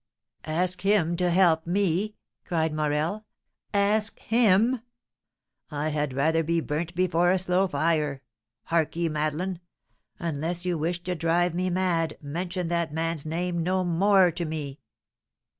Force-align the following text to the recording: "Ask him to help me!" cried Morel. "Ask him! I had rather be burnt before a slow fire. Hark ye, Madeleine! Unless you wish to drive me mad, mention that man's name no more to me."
"Ask 0.49 0.81
him 0.81 1.15
to 1.17 1.29
help 1.29 1.67
me!" 1.67 2.15
cried 2.45 2.73
Morel. 2.73 3.23
"Ask 3.71 4.17
him! 4.17 4.81
I 5.69 5.89
had 5.89 6.15
rather 6.15 6.41
be 6.43 6.59
burnt 6.59 6.95
before 6.95 7.29
a 7.29 7.37
slow 7.37 7.67
fire. 7.67 8.23
Hark 8.63 8.95
ye, 8.95 9.09
Madeleine! 9.09 9.59
Unless 10.17 10.65
you 10.65 10.75
wish 10.75 11.03
to 11.03 11.13
drive 11.13 11.53
me 11.53 11.69
mad, 11.69 12.17
mention 12.19 12.67
that 12.69 12.91
man's 12.91 13.27
name 13.27 13.61
no 13.61 13.83
more 13.83 14.31
to 14.31 14.43
me." 14.43 14.79